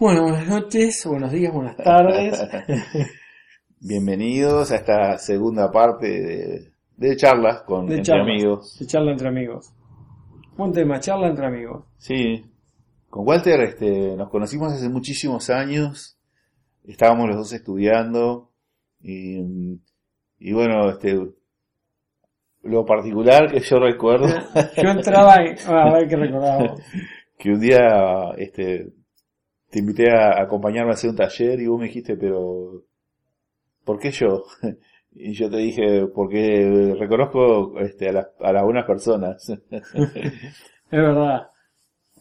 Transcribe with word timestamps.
Bueno, 0.00 0.22
buenas 0.22 0.48
noches, 0.48 1.04
buenos 1.06 1.30
días, 1.30 1.52
buenas 1.52 1.76
tardes. 1.76 2.42
Bienvenidos 3.80 4.72
a 4.72 4.76
esta 4.76 5.18
segunda 5.18 5.70
parte 5.70 6.06
de, 6.08 6.72
de 6.96 7.16
charlas 7.16 7.62
con 7.64 7.86
De 7.86 7.96
entre 7.96 8.04
charlas. 8.06 8.26
amigos. 8.28 8.78
De 8.78 8.86
charla 8.86 9.12
entre 9.12 9.28
amigos. 9.28 9.74
Buen 10.56 10.72
tema, 10.72 11.00
charla 11.00 11.28
entre 11.28 11.46
amigos. 11.46 11.84
Sí, 11.98 12.46
con 13.10 13.26
Walter 13.28 13.60
este, 13.60 14.16
nos 14.16 14.30
conocimos 14.30 14.72
hace 14.72 14.88
muchísimos 14.88 15.50
años. 15.50 16.18
Estábamos 16.84 17.28
los 17.28 17.36
dos 17.36 17.52
estudiando 17.52 18.50
y, 19.02 19.38
y 20.38 20.52
bueno, 20.54 20.88
este, 20.90 21.14
lo 22.62 22.86
particular 22.86 23.50
que 23.52 23.60
yo 23.60 23.78
recuerdo 23.78 24.28
Yo 24.82 24.88
entraba 24.90 25.36
y... 25.44 25.54
a 25.66 25.92
ver 25.92 26.08
qué 26.08 26.16
recordamos. 26.16 26.80
que 27.38 27.50
un 27.50 27.60
día 27.60 28.32
este, 28.38 28.92
te 29.70 29.78
invité 29.78 30.10
a 30.10 30.40
acompañarme 30.42 30.90
a 30.90 30.94
hacer 30.94 31.10
un 31.10 31.16
taller 31.16 31.60
y 31.60 31.66
vos 31.66 31.78
me 31.78 31.86
dijiste, 31.86 32.16
pero 32.16 32.84
¿por 33.84 33.98
qué 33.98 34.10
yo? 34.10 34.44
Y 35.12 35.32
yo 35.32 35.50
te 35.50 35.56
dije, 35.56 36.06
porque 36.06 36.94
reconozco 36.96 37.76
este, 37.80 38.10
a, 38.10 38.12
las, 38.12 38.28
a 38.38 38.52
las 38.52 38.62
buenas 38.62 38.86
personas. 38.86 39.44
Es 39.70 40.98
verdad. 40.98 41.50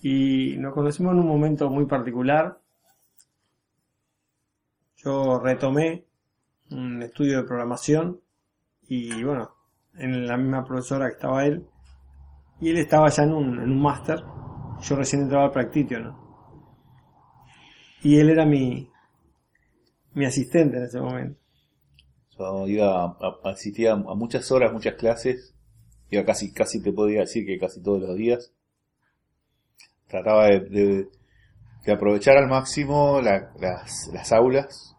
Y 0.01 0.55
nos 0.57 0.73
conocimos 0.73 1.13
en 1.13 1.19
un 1.19 1.27
momento 1.27 1.69
muy 1.69 1.85
particular. 1.85 2.59
Yo 4.95 5.39
retomé 5.39 6.05
un 6.71 7.03
estudio 7.03 7.37
de 7.37 7.47
programación 7.47 8.19
y 8.87 9.23
bueno, 9.23 9.51
en 9.95 10.27
la 10.27 10.37
misma 10.37 10.63
profesora 10.63 11.07
que 11.07 11.13
estaba 11.13 11.45
él. 11.45 11.67
Y 12.59 12.71
él 12.71 12.77
estaba 12.77 13.09
ya 13.09 13.21
en 13.23 13.33
un, 13.33 13.53
en 13.61 13.71
un 13.71 13.81
máster. 13.81 14.23
Yo 14.81 14.95
recién 14.95 15.23
entraba 15.23 15.45
al 15.45 15.51
Practitio, 15.51 15.99
¿no? 15.99 16.28
Y 18.01 18.19
él 18.19 18.29
era 18.29 18.45
mi, 18.45 18.89
mi 20.13 20.25
asistente 20.25 20.77
en 20.77 20.83
ese 20.83 20.99
momento. 20.99 21.39
Yo 22.37 22.67
iba 22.67 23.17
asistía 23.43 23.93
a 23.93 24.15
muchas 24.15 24.49
horas, 24.51 24.71
muchas 24.71 24.95
clases. 24.95 25.53
Iba 26.09 26.23
casi, 26.23 26.53
casi 26.53 26.81
te 26.81 26.93
podía 26.93 27.21
decir 27.21 27.45
que 27.45 27.59
casi 27.59 27.81
todos 27.81 28.01
los 28.01 28.15
días. 28.15 28.51
Trataba 30.07 30.47
de, 30.47 30.59
de- 31.85 31.91
aprovechar 31.91 32.37
al 32.37 32.47
máximo 32.47 33.19
la- 33.21 33.51
las, 33.59 34.09
las 34.13 34.31
aulas. 34.31 34.95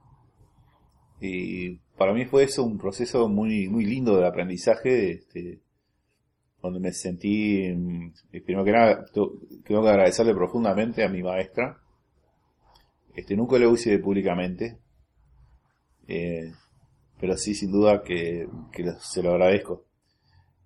Y 1.21 1.77
para 1.97 2.12
mí 2.12 2.25
fue 2.25 2.45
eso 2.45 2.65
un 2.65 2.78
proceso 2.78 3.28
muy, 3.28 3.69
muy 3.69 3.84
lindo 3.84 4.17
de 4.17 4.27
aprendizaje, 4.27 5.12
este, 5.12 5.61
donde 6.62 6.81
me 6.81 6.93
sentí, 6.93 7.73
mm, 7.75 8.12
primero 8.45 8.65
que 8.65 8.73
nada, 8.73 9.05
tengo 9.12 9.83
que 9.83 9.89
agradecerle 9.89 10.34
profundamente 10.34 11.05
a 11.05 11.09
mi 11.09 11.23
maestra. 11.23 11.78
Este, 13.21 13.37
nunca 13.37 13.59
lo 13.59 13.73
hice 13.73 13.99
públicamente. 13.99 14.79
Eh, 16.09 16.53
pero 17.21 17.37
sí, 17.37 17.55
sin 17.55 17.71
duda 17.71 18.03
que, 18.03 18.49
se 19.01 19.23
lo 19.23 19.33
agradezco. 19.33 19.85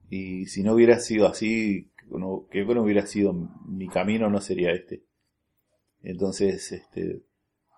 Y 0.08 0.46
si 0.46 0.62
no 0.62 0.74
hubiera 0.74 1.00
sido 1.00 1.26
así, 1.26 1.90
no- 2.08 2.46
que 2.50 2.64
no 2.64 2.82
hubiera 2.82 3.06
sido 3.06 3.32
mi 3.66 3.88
camino, 3.88 4.30
no 4.30 4.40
sería 4.40 4.70
este. 4.70 5.02
Entonces, 6.02 6.70
este, 6.70 7.22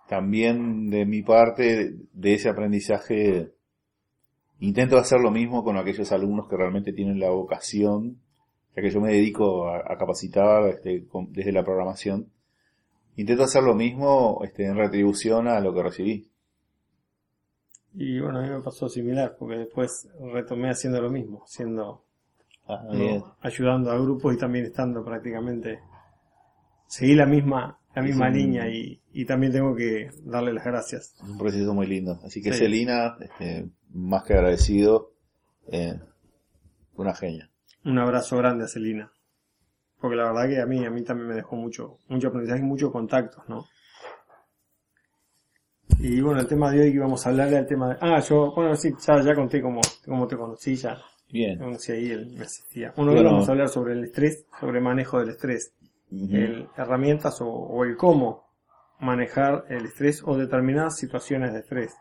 también 0.08 0.90
de 0.90 1.06
mi 1.06 1.22
parte, 1.22 1.94
de 2.12 2.34
ese 2.34 2.50
aprendizaje, 2.50 3.52
intento 4.60 4.98
hacer 4.98 5.20
lo 5.20 5.30
mismo 5.30 5.64
con 5.64 5.78
aquellos 5.78 6.12
alumnos 6.12 6.48
que 6.48 6.56
realmente 6.56 6.92
tienen 6.92 7.18
la 7.18 7.30
vocación, 7.30 8.20
ya 8.76 8.82
que 8.82 8.90
yo 8.90 9.00
me 9.00 9.12
dedico 9.12 9.70
a, 9.70 9.96
capacitar 9.96 10.68
este, 10.68 11.06
desde 11.30 11.52
la 11.52 11.64
programación. 11.64 12.30
Intento 13.16 13.44
hacer 13.44 13.62
lo 13.62 13.74
mismo 13.74 14.40
este, 14.44 14.66
en 14.66 14.76
retribución 14.76 15.48
a 15.48 15.60
lo 15.60 15.72
que 15.74 15.82
recibí. 15.82 16.28
Y 17.94 18.20
bueno, 18.20 18.40
a 18.40 18.42
mí 18.42 18.50
me 18.50 18.60
pasó 18.60 18.88
similar, 18.88 19.36
porque 19.38 19.56
después 19.56 20.08
retomé 20.32 20.68
haciendo 20.70 21.00
lo 21.00 21.10
mismo, 21.10 21.42
siendo 21.46 22.02
Ah, 22.68 22.82
ayudando 23.42 23.92
a 23.92 23.96
grupos 23.96 24.34
y 24.34 24.38
también 24.38 24.64
estando 24.64 25.04
prácticamente 25.04 25.78
seguí 26.88 27.14
la 27.14 27.24
misma 27.24 27.78
la 27.94 28.02
misma 28.02 28.28
línea 28.28 28.68
y, 28.68 29.00
y 29.12 29.24
también 29.24 29.52
tengo 29.52 29.72
que 29.76 30.10
darle 30.24 30.52
las 30.52 30.64
gracias 30.64 31.14
Es 31.14 31.28
un 31.28 31.38
proceso 31.38 31.72
muy 31.72 31.86
lindo. 31.86 32.18
Así 32.24 32.42
que 32.42 32.52
Sí. 32.52 32.58
Celina, 32.58 33.16
este, 33.20 33.68
más 33.90 34.24
que 34.24 34.34
agradecido, 34.34 35.12
eh, 35.68 35.94
una 36.96 37.14
genia. 37.14 37.48
un 37.84 37.98
abrazo 38.00 38.36
grande 38.36 38.64
a 38.64 38.68
Celina 38.68 39.12
porque 40.00 40.16
la 40.16 40.24
verdad 40.32 40.48
que 40.48 40.60
a 40.60 40.66
mí 40.66 40.84
a 40.84 40.90
mí 40.90 41.02
también 41.02 41.28
me 41.28 41.34
dejó 41.34 41.56
mucho 41.56 41.98
mucho 42.08 42.28
aprendizaje 42.28 42.60
y 42.60 42.64
muchos 42.64 42.90
contactos 42.92 43.42
no 43.48 43.64
y 45.98 46.20
bueno 46.20 46.40
el 46.40 46.46
tema 46.48 46.70
de 46.70 46.80
hoy 46.82 46.90
que 46.90 46.96
íbamos 46.96 47.24
a 47.26 47.30
hablar 47.30 47.48
era 47.48 47.60
el 47.60 47.66
tema 47.66 47.90
de 47.90 47.96
ah 48.00 48.20
yo 48.20 48.52
bueno 48.54 48.74
sí 48.76 48.92
ya 49.04 49.20
ya 49.22 49.34
conté 49.34 49.62
cómo 49.62 49.80
cómo 50.04 50.26
te 50.26 50.36
conocí 50.36 50.76
ya 50.76 50.98
Bien. 51.30 51.58
conocí 51.58 51.92
ahí 51.92 52.10
él 52.10 52.34
me 52.36 52.44
asistía 52.44 52.92
bueno 52.96 53.12
hoy 53.12 53.16
Bueno. 53.18 53.30
vamos 53.32 53.48
a 53.48 53.52
hablar 53.52 53.68
sobre 53.68 53.94
el 53.94 54.04
estrés 54.04 54.44
sobre 54.60 54.80
manejo 54.80 55.18
del 55.20 55.30
estrés 55.30 55.72
el- 56.10 56.68
herramientas 56.76 57.40
o, 57.40 57.48
o 57.48 57.84
el 57.84 57.96
cómo 57.96 58.46
manejar 59.00 59.64
el 59.68 59.86
estrés 59.86 60.22
o 60.24 60.36
determinadas 60.36 60.96
situaciones 60.96 61.52
de 61.52 61.58
estrés. 61.58 61.94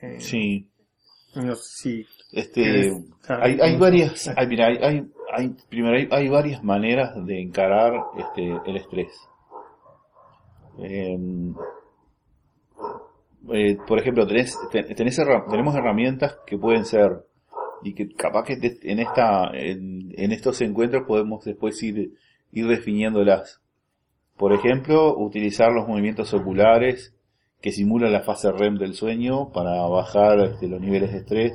Eh, 0.00 0.20
Sí. 0.20 0.70
No 1.34 1.54
sé 1.56 1.62
si 1.82 2.06
Este, 2.30 2.90
hay, 3.28 3.58
hay 3.60 3.76
varias, 3.78 4.28
hay, 4.28 4.46
mira, 4.46 4.66
hay, 4.68 4.76
hay, 4.78 5.10
hay- 5.32 5.54
primero 5.68 5.96
hay, 5.96 6.08
hay 6.10 6.28
varias 6.28 6.62
maneras 6.62 7.12
de 7.26 7.40
encarar 7.42 7.92
este, 8.18 8.60
el 8.66 8.76
estrés. 8.76 9.12
Eh, 10.78 11.18
eh, 13.52 13.76
por 13.86 13.98
ejemplo, 13.98 14.26
tenés, 14.26 14.56
ten- 14.70 14.94
tenés 14.94 15.16
tenemos 15.50 15.74
herramientas 15.74 16.36
que 16.46 16.56
pueden 16.58 16.84
ser 16.84 17.24
y 17.82 17.94
que 17.94 18.08
capaz 18.14 18.44
que 18.44 18.58
en 18.82 19.00
esta, 19.00 19.50
en, 19.52 20.12
en 20.16 20.32
estos 20.32 20.60
encuentros 20.60 21.04
podemos 21.06 21.44
después 21.44 21.82
ir, 21.82 22.12
ir 22.52 22.66
definiéndolas. 22.68 23.60
Por 24.36 24.52
ejemplo, 24.52 25.16
utilizar 25.18 25.72
los 25.72 25.88
movimientos 25.88 26.32
oculares 26.32 27.14
que 27.60 27.72
simulan 27.72 28.12
la 28.12 28.22
fase 28.22 28.50
REM 28.52 28.76
del 28.78 28.94
sueño 28.94 29.50
para 29.52 29.82
bajar 29.86 30.38
este, 30.40 30.68
los 30.68 30.80
niveles 30.80 31.12
de 31.12 31.18
estrés 31.18 31.52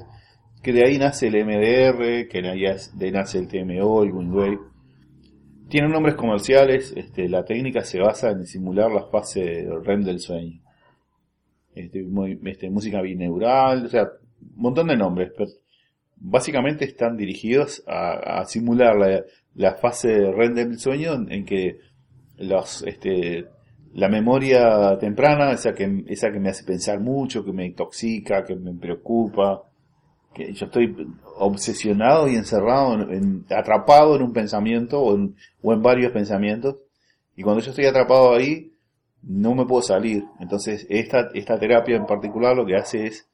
que 0.62 0.73
de 0.73 0.85
ahí 0.85 0.97
nace 0.97 1.28
el 1.28 1.45
MDR, 1.45 2.28
que 2.28 2.41
de 2.41 2.50
ahí 2.50 2.63
de 2.94 3.12
nace 3.12 3.40
el 3.40 3.47
TMO, 3.47 4.03
el 4.03 4.12
Wingwave. 4.12 4.59
Tienen 5.69 5.91
nombres 5.91 6.16
comerciales, 6.16 6.94
este, 6.95 7.28
la 7.28 7.44
técnica 7.44 7.84
se 7.84 8.00
basa 8.00 8.29
en 8.31 8.45
simular 8.45 8.91
la 8.91 9.06
fase 9.07 9.68
REM 9.84 10.03
del 10.03 10.19
sueño. 10.19 10.62
Este, 11.75 12.06
este, 12.45 12.69
música 12.69 13.01
bineural, 13.01 13.85
o 13.85 13.90
sea, 13.90 14.03
un 14.03 14.62
montón 14.62 14.88
de 14.88 14.97
nombres, 14.97 15.31
pero 15.38 15.50
básicamente 16.16 16.85
están 16.85 17.18
dirigidos 17.18 17.84
a, 17.85 18.44
simular 18.45 18.95
la, 19.53 19.75
fase 19.75 20.31
REM 20.31 20.53
del 20.56 20.79
sueño 20.79 21.13
en, 21.13 21.31
en 21.31 21.45
que 21.45 21.79
los, 22.38 22.84
este, 22.84 23.45
la 23.94 24.09
memoria 24.09 24.97
temprana, 25.00 25.51
esa 25.51 25.74
que, 25.74 26.03
esa 26.07 26.31
que 26.31 26.39
me 26.39 26.50
hace 26.50 26.63
pensar 26.63 27.00
mucho, 27.00 27.44
que 27.44 27.51
me 27.51 27.66
intoxica, 27.66 28.44
que 28.44 28.56
me 28.56 28.74
preocupa, 28.74 29.63
yo 30.53 30.66
estoy 30.68 30.96
obsesionado 31.38 32.28
y 32.28 32.36
encerrado, 32.36 32.94
en, 32.94 33.12
en- 33.14 33.46
atrapado 33.56 34.16
en 34.16 34.22
un 34.24 34.34
pensamiento 34.34 35.00
o 35.02 35.16
en, 35.16 35.36
o 35.62 35.74
en 35.74 35.81
varios 35.81 36.12
pensamientos. 36.12 36.75
Y 37.36 37.44
cuando 37.44 37.62
yo 37.62 37.70
estoy 37.72 37.86
atrapado 37.86 38.34
ahí, 38.34 38.72
no 39.22 39.53
me 39.56 39.66
puedo 39.66 39.81
salir. 39.81 40.24
Entonces, 40.40 40.86
esta, 40.90 41.30
esta 41.34 41.59
terapia 41.59 41.96
en 41.96 42.06
particular 42.06 42.56
lo 42.56 42.66
que 42.66 42.75
hace 42.75 43.08
es 43.08 43.28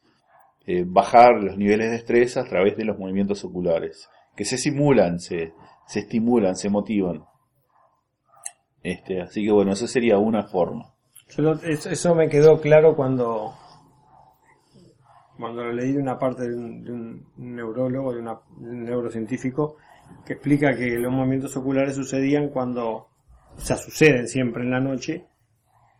eh, 0.65 0.83
bajar 0.87 1.35
los 1.41 1.57
niveles 1.57 1.89
de 1.91 1.97
estrés 1.97 2.37
a 2.37 2.43
través 2.45 2.77
de 2.77 2.85
los 2.85 2.97
movimientos 2.97 3.43
oculares, 3.43 4.09
que 4.35 4.45
se 4.45 4.57
simulan, 4.57 5.19
se, 5.19 5.53
se 5.87 5.99
estimulan, 5.99 6.55
se 6.55 6.69
motivan. 6.69 7.23
Este, 8.81 9.21
así 9.21 9.45
que 9.45 9.51
bueno, 9.51 9.71
eso 9.73 9.87
sería 9.87 10.17
una 10.17 10.43
forma. 10.43 10.93
eso 11.67 12.15
me 12.15 12.27
quedó 12.29 12.59
claro 12.59 12.95
cuando 12.95 13.53
cuando 15.37 15.63
lo 15.63 15.73
leí 15.73 15.91
de 15.93 15.99
una 15.99 16.17
parte 16.17 16.47
de 16.47 16.55
un, 16.55 16.83
de 16.83 16.91
un 16.91 17.25
neurólogo, 17.37 18.13
de, 18.13 18.19
una- 18.19 18.39
un 18.59 18.83
neurocientífico, 18.83 19.77
que 20.25 20.33
explica 20.33 20.75
que 20.75 20.97
los 20.99 21.11
movimientos 21.11 21.55
oculares 21.57 21.95
sucedían 21.95 22.49
cuando, 22.49 22.87
o 22.89 23.07
sea, 23.57 23.77
suceden 23.77 24.27
siempre 24.27 24.63
en 24.63 24.71
la 24.71 24.79
noche, 24.79 25.25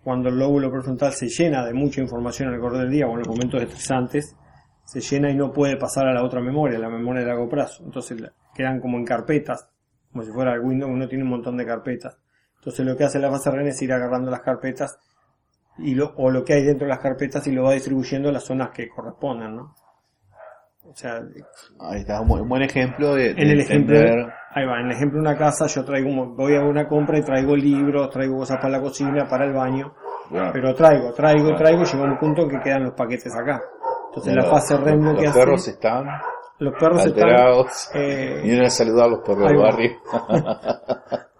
cuando 0.04 0.30
el 0.30 0.38
lóbulo 0.38 0.70
prefrontal 0.72 1.14
se 1.14 1.30
llena 1.30 1.66
de 1.66 1.74
mucha 1.74 2.02
información 2.02 2.54
al 2.54 2.60
correr 2.60 2.82
del 2.82 2.92
día 2.92 3.08
o 3.08 3.12
en 3.14 3.20
los 3.20 3.28
momentos 3.28 3.62
estresantes, 3.62 4.36
se 4.86 5.00
llena 5.00 5.30
y 5.32 5.36
no 5.36 5.52
puede 5.54 5.78
pasar 5.78 6.08
a 6.08 6.14
la 6.14 6.24
otra 6.24 6.42
memoria, 6.42 6.78
la 6.78 6.90
memoria 6.90 7.22
de 7.22 7.28
largo 7.28 7.48
plazo. 7.48 7.84
Entonces 7.86 8.22
quedan 8.54 8.82
como 8.82 8.98
en 8.98 9.06
carpetas, 9.06 9.70
como 10.12 10.24
si 10.26 10.32
fuera 10.32 10.54
el 10.54 10.60
Windows, 10.60 10.92
uno 10.92 11.08
tiene 11.08 11.24
un 11.24 11.30
montón 11.30 11.56
de 11.58 11.66
carpetas. 11.66 12.18
Entonces 12.58 12.86
lo 12.86 12.96
que 12.98 13.06
hace 13.06 13.18
la 13.20 13.32
fase 13.32 13.50
REN 13.50 13.68
es 13.68 13.82
ir 13.82 13.94
agarrando 13.94 14.30
las 14.30 14.42
carpetas 14.42 14.98
y 15.80 15.96
lo, 15.96 16.14
o 16.18 16.30
lo 16.30 16.44
que 16.44 16.54
hay 16.54 16.64
dentro 16.64 16.86
de 16.86 16.90
las 16.94 17.00
carpetas 17.00 17.46
y 17.48 17.52
lo 17.52 17.64
va 17.64 17.74
distribuyendo 17.74 18.30
a 18.30 18.32
las 18.32 18.44
zonas 18.44 18.70
que 18.70 18.88
correspondan, 18.90 19.56
¿no? 19.56 19.74
O 20.86 20.96
sea, 20.96 21.22
Ahí 21.80 22.02
está, 22.02 22.20
un 22.22 22.48
buen, 22.48 22.62
ejemplo 22.62 23.16
de, 23.16 23.34
de 23.34 23.42
en 23.42 23.50
el 23.52 23.60
ejemplo, 23.62 23.96
entender- 23.96 24.34
ahí 24.52 24.66
va, 24.66 24.80
en 24.82 24.88
el 24.88 24.92
ejemplo 24.92 25.20
de 25.22 25.28
una 25.30 25.38
casa 25.38 25.66
yo 25.68 25.84
traigo, 25.86 26.10
voy 26.36 26.56
a 26.56 26.62
una 26.62 26.88
compra 26.88 27.18
y 27.18 27.22
traigo 27.24 27.56
libros, 27.56 28.10
traigo 28.10 28.38
cosas 28.38 28.58
para 28.58 28.70
la 28.78 28.82
cocina, 28.82 29.26
para 29.28 29.46
el 29.46 29.54
baño, 29.54 29.94
bueno, 30.30 30.50
pero 30.54 30.76
traigo, 30.76 31.14
traigo, 31.14 31.44
Claro. 31.50 31.58
traigo 31.58 31.82
y 31.84 31.86
llega 31.86 32.04
un 32.04 32.20
punto 32.20 32.42
en 32.44 32.50
que 32.50 32.60
quedan 32.60 32.84
los 32.84 32.94
paquetes 32.94 33.34
acá. 33.34 33.62
Entonces 34.10 34.36
los- 34.36 34.46
la 34.46 34.52
fase 34.52 34.78
REM 34.78 35.00
lo 35.04 35.12
los 35.14 35.22
que 35.22 35.28
hace, 35.28 35.40
perros 35.40 35.68
están 35.70 36.06
los 36.60 36.74
perros 36.80 37.06
están, 37.06 37.24
alterados. 37.30 37.90
eh, 37.96 38.42
Vienen 38.44 38.66
a 38.66 38.70
saludar 38.70 39.06
a 39.06 39.10
los 39.10 39.20
perros 39.22 39.48
del 39.50 39.58
barrio. 39.58 39.92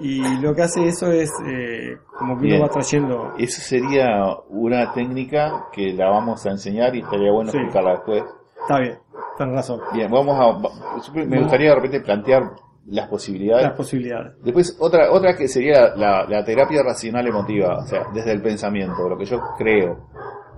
y 0.00 0.20
lo 0.40 0.54
que 0.54 0.62
hace 0.62 0.86
eso 0.86 1.10
es 1.12 1.30
eh, 1.46 1.96
como 2.18 2.36
que 2.36 2.42
Bien. 2.46 2.56
uno 2.56 2.66
va 2.66 2.72
trayendo, 2.72 3.32
Eso 3.38 3.60
sería 3.60 4.06
una 4.48 4.92
técnica 4.92 5.66
que 5.72 5.92
la 5.92 6.10
vamos 6.10 6.44
a 6.46 6.50
enseñar 6.50 6.94
y 6.96 7.00
estaría 7.00 7.30
bueno 7.32 7.50
Sí. 7.50 7.58
explicarla 7.58 7.92
después. 7.92 8.24
está 8.62 8.78
bien, 8.80 8.98
tenés 9.38 9.54
razón, 9.54 9.80
Bien, 9.92 10.10
vamos 10.10 10.36
a. 10.38 11.14
Me 11.14 11.40
gustaría 11.40 11.70
de 11.70 11.74
repente 11.76 12.00
plantear 12.00 12.42
las 12.86 13.08
posibilidades. 13.08 13.64
las 13.64 13.76
posibilidades. 13.76 14.34
Después, 14.42 14.76
otra, 14.80 15.10
otra 15.10 15.34
que 15.36 15.48
sería 15.48 15.94
la, 15.96 16.24
la 16.28 16.44
terapia 16.44 16.82
racional 16.82 17.26
emotiva, 17.26 17.78
o 17.78 17.86
sea, 17.86 18.08
desde 18.12 18.32
el 18.32 18.42
pensamiento, 18.42 19.08
lo 19.08 19.16
que 19.16 19.24
yo 19.24 19.40
creo, 19.56 20.08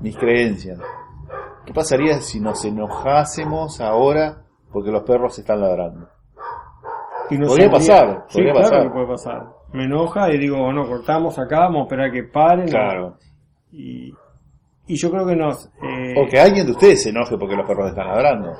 mis 0.00 0.16
creencias. 0.16 0.78
¿Qué 1.64 1.72
pasaría 1.72 2.18
si 2.20 2.40
nos 2.40 2.64
enojásemos 2.64 3.80
ahora 3.80 4.42
porque 4.72 4.90
los 4.90 5.02
perros 5.04 5.38
están 5.38 5.60
ladrando? 5.60 6.08
Y 7.30 7.38
no 7.38 7.46
Podría 7.46 7.70
pasar, 7.70 8.24
sí, 8.28 8.34
podría 8.38 8.52
claro 8.52 8.68
pasar. 8.68 8.82
que 8.84 8.90
puede 8.90 9.06
pasar. 9.06 9.42
Me 9.72 9.84
enoja 9.84 10.30
y 10.32 10.38
digo, 10.38 10.72
no, 10.72 10.86
cortamos 10.86 11.38
acá, 11.38 11.60
vamos 11.60 11.80
a 11.80 11.82
esperar 11.84 12.08
a 12.08 12.12
que 12.12 12.22
paren. 12.24 12.68
Claro. 12.68 13.16
Y, 13.72 14.12
y 14.86 14.96
yo 14.96 15.10
creo 15.10 15.26
que 15.26 15.36
nos... 15.36 15.66
eh, 15.82 16.14
O 16.16 16.26
que 16.28 16.38
alguien 16.38 16.64
de 16.66 16.72
ustedes 16.72 17.02
se 17.02 17.10
enoje 17.10 17.36
porque 17.36 17.56
los 17.56 17.66
perros 17.66 17.88
están 17.90 18.06
ladrando. 18.06 18.52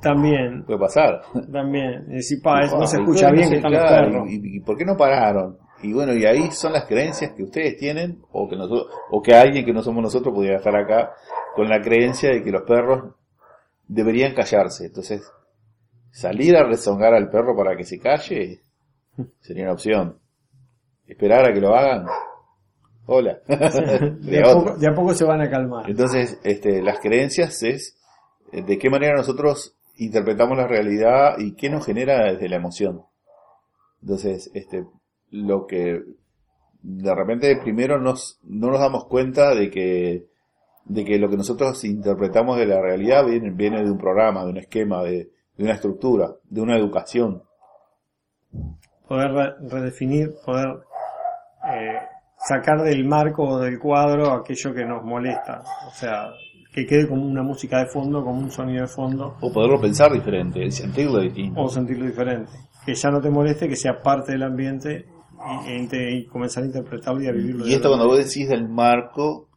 También, 0.00 0.64
Puede 0.64 0.78
pasar. 0.78 1.22
también. 1.52 2.04
Y 2.10 2.16
decir, 2.16 2.40
pa, 2.42 2.62
eso 2.62 2.78
no 2.78 2.86
se 2.86 2.98
escucha 2.98 3.30
bien 3.30 3.48
que 3.48 3.56
están 3.56 3.72
los 3.72 3.82
claro, 3.82 4.06
perros. 4.12 4.28
Y, 4.30 4.56
y 4.56 4.60
por 4.60 4.76
qué 4.76 4.84
no 4.84 4.96
pararon? 4.96 5.56
Y 5.82 5.92
bueno, 5.92 6.12
y 6.14 6.24
ahí 6.26 6.50
son 6.50 6.72
las 6.72 6.84
creencias 6.86 7.32
que 7.32 7.42
ustedes 7.42 7.76
tienen, 7.76 8.20
o 8.32 8.48
que 8.48 8.56
nosotros, 8.56 8.88
o 9.10 9.22
que 9.22 9.34
alguien 9.34 9.64
que 9.64 9.72
no 9.72 9.82
somos 9.82 10.02
nosotros 10.02 10.34
pudiera 10.34 10.56
estar 10.56 10.74
acá 10.76 11.12
con 11.54 11.68
la 11.68 11.80
creencia 11.80 12.30
de 12.30 12.42
que 12.42 12.50
los 12.50 12.62
perros 12.62 13.14
deberían 13.88 14.34
callarse. 14.34 14.86
Entonces, 14.86 15.30
salir 16.16 16.56
a 16.56 16.66
rezongar 16.66 17.12
al 17.12 17.28
perro 17.28 17.54
para 17.54 17.76
que 17.76 17.84
se 17.84 17.98
calle 17.98 18.62
sería 19.40 19.64
una 19.64 19.74
opción. 19.74 20.18
Esperar 21.06 21.46
a 21.46 21.52
que 21.52 21.60
lo 21.60 21.74
hagan. 21.74 22.06
Hola. 23.04 23.38
de, 23.46 23.58
Sería 24.22 24.44
a 24.44 24.56
otra. 24.56 24.72
poco, 24.72 24.78
de 24.78 24.88
a 24.88 24.94
poco 24.94 25.14
se 25.14 25.24
van 25.24 25.42
a 25.42 25.50
calmar. 25.50 25.88
Entonces, 25.88 26.40
este, 26.42 26.82
las 26.82 27.00
creencias 27.00 27.62
es 27.62 27.98
eh, 28.50 28.62
de 28.62 28.78
qué 28.78 28.88
manera 28.88 29.14
nosotros 29.14 29.76
interpretamos 29.98 30.56
la 30.56 30.66
realidad 30.66 31.38
y 31.38 31.54
qué 31.54 31.68
nos 31.68 31.84
genera 31.84 32.24
desde 32.24 32.48
la 32.48 32.56
emoción. 32.56 33.02
Entonces, 34.00 34.50
este, 34.54 34.86
lo 35.30 35.66
que 35.66 36.02
de 36.82 37.14
repente 37.14 37.54
primero 37.62 38.00
nos, 38.00 38.40
no 38.42 38.70
nos 38.70 38.80
damos 38.80 39.04
cuenta 39.04 39.54
de 39.54 39.70
que, 39.70 40.24
de 40.86 41.04
que 41.04 41.18
lo 41.18 41.28
que 41.28 41.36
nosotros 41.36 41.84
interpretamos 41.84 42.58
de 42.58 42.66
la 42.66 42.80
realidad 42.80 43.26
viene, 43.26 43.50
viene 43.50 43.84
de 43.84 43.90
un 43.90 43.98
programa, 43.98 44.44
de 44.44 44.50
un 44.50 44.58
esquema, 44.58 45.02
de, 45.02 45.30
de 45.56 45.64
una 45.64 45.72
estructura, 45.74 46.30
de 46.48 46.60
una 46.60 46.76
educación. 46.76 47.42
Poder 49.08 49.30
re- 49.32 49.54
redefinir, 49.68 50.34
poder 50.44 50.66
eh, 51.72 51.98
sacar 52.38 52.82
del 52.82 53.04
marco 53.04 53.44
o 53.44 53.58
del 53.60 53.78
cuadro 53.78 54.32
aquello 54.32 54.74
que 54.74 54.84
nos 54.84 55.04
molesta. 55.04 55.62
O 55.86 55.90
sea, 55.92 56.28
que 56.72 56.86
quede 56.86 57.08
como 57.08 57.24
una 57.24 57.42
música 57.42 57.78
de 57.78 57.86
fondo, 57.86 58.22
como 58.24 58.38
un 58.40 58.50
sonido 58.50 58.82
de 58.82 58.88
fondo, 58.88 59.36
O 59.40 59.52
poderlo 59.52 59.80
pensar 59.80 60.12
diferente, 60.12 60.70
sentirlo 60.70 61.20
distinto. 61.20 61.60
o 61.60 61.68
sentirlo 61.68 62.04
diferente. 62.06 62.52
Que 62.84 62.94
ya 62.94 63.10
no 63.10 63.20
te 63.20 63.30
moleste, 63.30 63.68
que 63.68 63.76
sea 63.76 64.00
parte 64.02 64.32
del 64.32 64.42
ambiente 64.42 65.06
y, 65.66 65.96
e 65.96 66.12
y 66.18 66.26
comenzar 66.26 66.62
a 66.64 66.66
interpretarlo 66.66 67.22
y 67.22 67.28
a 67.28 67.32
vivirlo. 67.32 67.66
Y 67.66 67.74
esto 67.74 67.88
cuando 67.88 68.06
vos 68.06 68.18
decís 68.18 68.48
del 68.48 68.68
marco, 68.68 69.48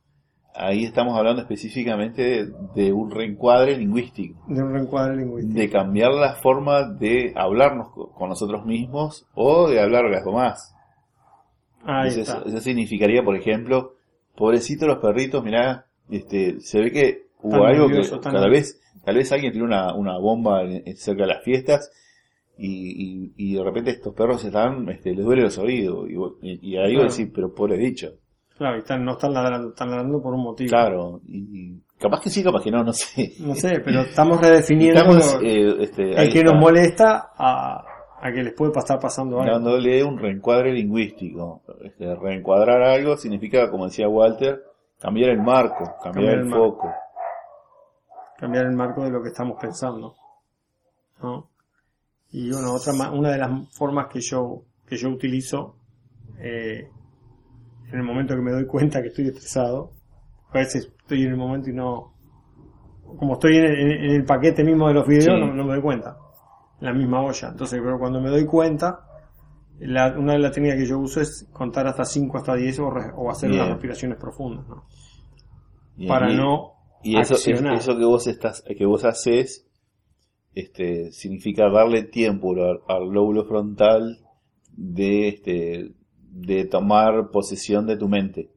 ahí 0.55 0.83
estamos 0.85 1.17
hablando 1.17 1.41
específicamente 1.41 2.21
de, 2.45 2.53
de 2.75 2.93
un 2.93 3.11
reencuadre 3.11 3.77
lingüístico, 3.77 4.41
De 4.47 4.61
un 4.61 4.73
reencuadre 4.73 5.15
lingüístico. 5.17 5.57
de 5.59 5.69
cambiar 5.69 6.11
la 6.13 6.33
forma 6.33 6.83
de 6.83 7.33
hablarnos 7.35 7.89
co- 7.89 8.11
con 8.11 8.29
nosotros 8.29 8.65
mismos 8.65 9.25
o 9.35 9.69
de 9.69 9.79
hablar 9.81 10.05
a 10.05 10.09
los 10.09 10.25
demás. 10.25 10.75
Ahí 11.83 12.09
Eso, 12.09 12.21
está. 12.21 12.43
eso 12.45 12.59
significaría, 12.59 13.23
por 13.23 13.35
ejemplo, 13.35 13.93
pobrecito 14.35 14.85
los 14.85 14.97
perritos, 14.99 15.43
mirá, 15.43 15.85
este, 16.09 16.59
se 16.59 16.81
ve 16.81 16.91
que 16.91 17.23
hubo 17.41 17.51
Tan 17.59 17.65
algo 17.67 17.87
que 17.87 17.93
nervioso, 17.93 18.19
cada 18.19 18.41
nervioso. 18.41 18.51
vez, 18.51 18.81
tal 19.05 19.15
vez 19.15 19.31
alguien 19.31 19.51
tiene 19.53 19.65
una, 19.67 19.93
una 19.95 20.17
bomba 20.17 20.63
en- 20.63 20.95
cerca 20.97 21.21
de 21.23 21.27
las 21.29 21.43
fiestas 21.43 21.89
y, 22.57 23.27
y, 23.27 23.33
y 23.37 23.53
de 23.55 23.63
repente 23.63 23.91
estos 23.91 24.13
perros 24.13 24.43
están, 24.43 24.89
este, 24.89 25.15
les 25.15 25.23
duele 25.23 25.43
los 25.43 25.57
oídos 25.57 26.09
y, 26.09 26.15
y- 26.71 26.77
ahí 26.77 26.91
Claro. 26.93 27.07
vos 27.07 27.17
decís, 27.17 27.31
pero 27.33 27.53
pobre 27.55 27.77
dicho. 27.77 28.11
Claro, 28.59 28.75
y 28.75 28.79
están, 28.79 29.03
no 29.03 29.13
están 29.13 29.33
ladrando, 29.33 29.69
están 29.69 29.89
ladrando 29.89 30.21
por 30.21 30.33
un 30.35 30.43
motivo. 30.43 30.69
Claro, 30.69 31.21
y, 31.25 31.79
capaz 31.97 32.19
que 32.21 32.29
sí, 32.29 32.43
capaz 32.43 32.61
que 32.61 32.69
no, 32.69 32.83
no 32.83 32.93
sé. 32.93 33.33
No 33.39 33.55
sé, 33.55 33.79
pero 33.83 34.01
estamos 34.01 34.39
redefiniendo 34.39 34.99
Estamos, 34.99 35.33
lo- 35.41 35.47
eh, 35.47 35.75
este, 35.83 36.09
el 36.11 36.29
que 36.31 36.39
está, 36.39 36.51
nos 36.51 36.61
molesta 36.61 37.31
a, 37.37 37.83
a 38.21 38.31
que 38.31 38.43
les 38.43 38.53
puede 38.53 38.71
estar 38.77 38.99
pasando 38.99 39.39
algo. 39.39 39.51
dándole 39.53 40.03
un 40.03 40.17
reencuadre 40.19 40.73
lingüístico. 40.73 41.61
Este, 41.81 42.13
reencuadrar 42.15 42.81
algo 42.83 43.15
significa, 43.17 43.71
como 43.71 43.85
decía 43.85 44.07
Walter, 44.09 44.61
cambiar 44.99 45.29
el 45.31 45.41
marco, 45.41 45.85
cambiar, 46.03 46.35
Cambiar 46.35 46.39
el, 46.39 46.49
foco. 46.49 46.91
cambiar 48.37 48.65
el 48.65 48.75
marco 48.75 49.03
de 49.03 49.09
lo 49.11 49.23
que 49.23 49.29
estamos 49.29 49.57
pensando. 49.59 50.15
¿no? 51.23 51.47
Y 52.31 52.51
bueno, 52.51 52.73
otra 52.73 52.93
una 53.11 53.31
de 53.31 53.37
las 53.37 53.49
formas 53.77 54.07
que 54.07 54.19
yo 54.21 54.63
que 54.85 54.97
yo 54.97 55.09
utilizo 55.09 55.75
eh, 56.39 56.89
en 57.91 57.99
el 57.99 58.03
momento 58.03 58.35
que 58.35 58.41
me 58.41 58.51
doy 58.51 58.65
cuenta 58.65 59.01
que 59.01 59.07
estoy 59.09 59.27
estresado, 59.27 59.91
a 60.51 60.57
veces 60.59 60.91
estoy 61.01 61.23
en 61.23 61.29
el 61.31 61.37
momento 61.37 61.69
y 61.69 61.73
no, 61.73 62.13
como 63.17 63.33
estoy 63.33 63.57
en 63.57 63.65
el, 63.65 63.91
en 63.91 64.11
el 64.11 64.25
paquete 64.25 64.63
mismo 64.63 64.87
de 64.87 64.93
los 64.93 65.07
videos, 65.07 65.25
Sí. 65.25 65.31
no, 65.39 65.53
no 65.53 65.63
me 65.63 65.73
doy 65.73 65.81
cuenta, 65.81 66.17
en 66.79 66.85
la 66.87 66.93
misma 66.93 67.21
olla. 67.23 67.49
Entonces, 67.49 67.79
pero 67.83 67.97
cuando 67.99 68.21
me 68.21 68.29
doy 68.29 68.45
cuenta, 68.45 69.01
la- 69.79 70.17
una 70.17 70.33
de 70.33 70.39
las 70.39 70.51
técnicas 70.51 70.77
que 70.79 70.85
yo 70.85 70.99
uso 70.99 71.21
es 71.21 71.47
contar 71.53 71.87
hasta 71.87 72.03
5 72.05 72.37
hasta 72.37 72.55
10 72.55 72.79
o, 72.79 72.89
re- 72.91 73.11
o 73.15 73.29
hacer 73.31 73.49
Bien. 73.49 73.61
unas 73.61 73.73
respiraciones 73.73 74.17
profundas, 74.17 74.67
¿no? 74.67 74.83
Para 76.07 76.31
y- 76.31 76.35
no 76.37 76.73
Y 77.03 77.17
eso, 77.17 77.33
accionar. 77.35 77.75
eso 77.75 77.97
que 77.97 78.05
vos 78.05 78.27
estás, 78.27 78.61
que 78.77 78.85
vos 78.85 79.05
haces, 79.05 79.65
este, 80.53 81.11
significa 81.11 81.69
darle 81.69 82.03
tiempo 82.03 82.51
al, 82.53 82.79
al 82.87 83.09
lóbulo 83.09 83.45
frontal 83.45 84.17
de, 84.75 85.27
este, 85.29 85.91
de 86.31 86.65
tomar 86.65 87.29
posesión 87.31 87.85
de 87.87 87.97
tu 87.97 88.07
mente. 88.07 88.49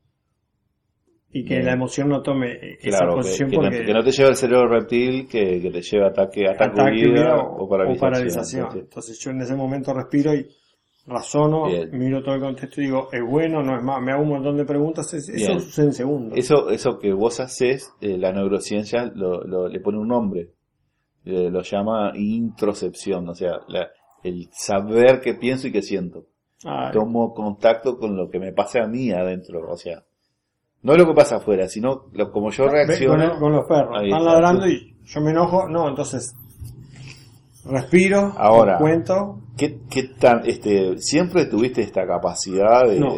y 1.34 1.46
que 1.46 1.62
la 1.62 1.72
emoción 1.72 2.10
no 2.10 2.20
tome 2.20 2.58
esa 2.82 2.98
Claro, 2.98 3.14
que, 3.14 3.20
posición 3.22 3.48
que 3.50 3.56
no, 3.56 3.62
porque 3.62 3.84
que 3.86 3.94
no 3.94 4.04
te 4.04 4.10
lleve 4.12 4.28
el 4.30 4.36
cerebro 4.36 4.68
reptil, 4.68 5.26
que, 5.28 5.60
que 5.62 5.70
te 5.70 5.80
lleve 5.80 6.04
a 6.04 6.08
ataque, 6.08 6.46
ataque, 6.46 6.80
ataque, 6.80 7.06
huida 7.08 7.10
huida 7.10 7.36
o, 7.38 7.64
o, 7.64 7.68
paralización. 7.68 7.96
o 7.96 8.00
paralización. 8.00 8.62
Entonces, 8.64 8.82
Entonces 8.84 9.18
yo 9.18 9.30
en 9.30 9.40
ese 9.40 9.54
momento 9.56 9.94
respiro 9.94 10.34
y 10.34 10.46
razono, 11.06 11.68
Bien. 11.68 11.88
miro 11.98 12.22
todo 12.22 12.34
el 12.34 12.42
contexto 12.42 12.82
y 12.82 12.84
digo, 12.84 13.08
es 13.10 13.22
bueno, 13.26 13.62
no 13.62 13.78
es 13.78 13.82
más, 13.82 14.02
me 14.02 14.12
hago 14.12 14.22
un 14.24 14.28
montón 14.28 14.58
de 14.58 14.66
preguntas, 14.66 15.12
es- 15.14 15.30
eso 15.30 15.46
Bien. 15.52 15.60
sucede 15.60 15.86
en 15.86 15.92
segundos. 15.94 16.38
Eso, 16.38 16.68
eso 16.68 16.98
que 16.98 17.14
vos 17.14 17.40
haces, 17.40 17.90
eh, 18.02 18.18
la 18.18 18.30
neurociencia 18.32 19.10
lo, 19.14 19.42
lo- 19.42 19.68
le 19.68 19.80
pone 19.80 19.96
un 19.98 20.08
nombre. 20.08 20.50
Eh, 21.24 21.48
lo 21.50 21.62
llama 21.62 22.12
introcepción, 22.14 23.26
o 23.30 23.34
sea, 23.34 23.52
la- 23.68 23.88
el 24.22 24.48
saber 24.52 25.20
qué 25.22 25.32
pienso 25.34 25.66
y 25.68 25.72
qué 25.72 25.80
siento. 25.80 26.26
Ay, 26.64 26.92
Tomo 26.92 27.34
contacto 27.34 27.98
con 27.98 28.16
lo 28.16 28.30
que 28.30 28.38
me 28.38 28.52
pasa 28.52 28.84
a 28.84 28.86
mí 28.86 29.10
adentro, 29.10 29.68
o 29.70 29.76
sea, 29.76 30.02
no 30.82 30.94
lo 30.96 31.06
que 31.06 31.14
pasa 31.14 31.36
afuera, 31.36 31.68
sino 31.68 32.06
lo, 32.12 32.30
como 32.30 32.50
yo 32.50 32.64
con, 32.64 32.72
reacciono. 32.72 33.22
el- 33.34 33.38
con 33.38 33.52
los 33.52 33.66
perros, 33.66 34.02
están 34.02 34.04
está. 34.06 34.18
ladrando 34.20 34.66
y 34.68 34.96
yo 35.04 35.20
me 35.20 35.30
enojo, 35.30 35.68
no, 35.68 35.88
entonces 35.88 36.34
respiro, 37.64 38.32
Ahora. 38.36 38.78
cuento, 38.78 39.38
¿Qué, 39.56 39.80
qué 39.90 40.04
tan, 40.18 40.42
este, 40.46 40.98
siempre 40.98 41.46
tuviste 41.46 41.82
esta 41.82 42.06
capacidad 42.06 42.84
de, 42.88 42.98
No, 42.98 43.14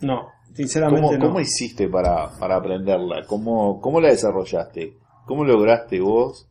no, 0.00 0.28
sinceramente 0.54 1.06
¿Cómo, 1.06 1.18
no. 1.18 1.24
cómo 1.26 1.40
hiciste 1.40 1.88
para, 1.88 2.30
para 2.38 2.56
aprenderla? 2.56 3.24
¿Cómo, 3.26 3.80
¿Cómo 3.80 4.00
la 4.00 4.08
desarrollaste? 4.08 4.96
¿Cómo 5.26 5.44
lograste 5.44 6.00
vos 6.00 6.48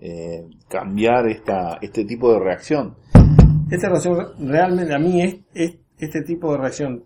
eh, 0.00 0.48
cambiar 0.68 1.28
esta, 1.28 1.78
este 1.82 2.04
tipo 2.04 2.32
de 2.32 2.38
reacción? 2.40 2.96
Esta 3.70 3.88
reacción 3.88 4.48
realmente 4.50 4.94
a 4.94 4.98
mí 4.98 5.22
es, 5.22 5.36
es 5.54 5.78
este 5.98 6.22
tipo 6.22 6.52
de 6.52 6.58
reacción 6.58 7.04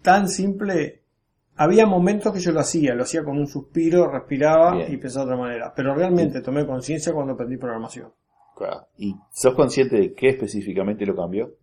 tan 0.00 0.28
simple. 0.28 1.02
Había 1.56 1.86
momentos 1.86 2.32
que 2.32 2.40
yo 2.40 2.50
lo 2.52 2.60
hacía, 2.60 2.94
lo 2.94 3.02
hacía 3.02 3.24
con 3.24 3.38
un 3.38 3.46
suspiro, 3.46 4.10
respiraba 4.10 4.76
Bien. 4.76 4.92
y 4.92 4.96
pensaba 4.96 5.26
de 5.26 5.32
otra 5.32 5.42
manera. 5.42 5.72
Pero 5.76 5.94
realmente 5.94 6.40
tomé 6.40 6.66
conciencia 6.66 7.12
cuando 7.12 7.34
aprendí 7.34 7.56
programación. 7.56 8.12
Claro. 8.56 8.86
¿Y 8.96 9.14
sos 9.32 9.54
consciente 9.54 9.96
de 9.96 10.14
qué 10.14 10.30
específicamente 10.30 11.04
lo 11.04 11.14
cambió? 11.14 11.54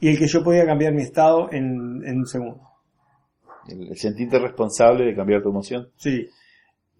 Y 0.00 0.08
el 0.08 0.18
que 0.18 0.26
yo 0.26 0.44
podía 0.44 0.66
cambiar 0.66 0.92
mi 0.92 1.02
estado 1.02 1.48
en, 1.52 2.02
en 2.04 2.18
un 2.18 2.26
segundo. 2.26 2.60
El, 3.66 3.88
el 3.88 3.96
sentirte 3.96 4.38
responsable 4.38 5.04
de 5.04 5.14
cambiar 5.16 5.42
tu 5.42 5.48
emoción. 5.48 5.88
Sí. 5.96 6.28